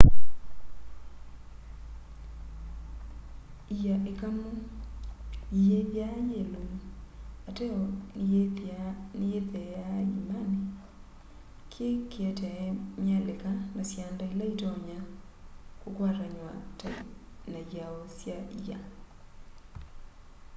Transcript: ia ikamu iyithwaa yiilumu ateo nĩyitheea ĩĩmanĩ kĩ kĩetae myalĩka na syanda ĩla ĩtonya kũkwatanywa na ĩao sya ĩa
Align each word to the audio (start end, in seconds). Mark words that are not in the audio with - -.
ia 3.77 3.95
ikamu 4.11 4.49
iyithwaa 5.59 6.17
yiilumu 6.29 6.79
ateo 7.49 7.81
nĩyitheea 8.17 8.89
ĩĩmanĩ 10.03 10.61
kĩ 11.71 11.87
kĩetae 12.11 12.65
myalĩka 13.03 13.51
na 13.75 13.83
syanda 13.91 14.23
ĩla 14.31 14.45
ĩtonya 14.53 14.99
kũkwatanywa 15.81 16.53
na 17.51 17.59
ĩao 17.75 17.99
sya 18.17 18.37
ĩa 18.65 18.79